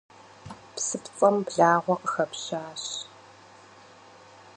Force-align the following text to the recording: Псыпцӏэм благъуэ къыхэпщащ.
Псыпцӏэм 0.73 1.35
благъуэ 1.45 1.95
къыхэпщащ. 2.01 2.83